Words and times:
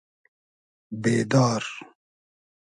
بېدار 1.03 1.65